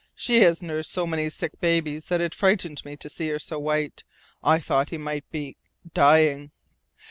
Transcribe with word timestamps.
She 0.15 0.41
has 0.41 0.63
nursed 0.63 0.89
so 0.89 1.05
many 1.05 1.29
sick 1.29 1.59
babies 1.61 2.05
that 2.07 2.21
it 2.21 2.33
frightened 2.33 2.83
me 2.83 2.97
to 2.97 3.07
see 3.07 3.29
her 3.29 3.37
so 3.37 3.59
white. 3.59 4.03
I 4.41 4.57
thought 4.59 4.89
he 4.89 4.97
might 4.97 5.29
be 5.29 5.57
dying." 5.93 6.49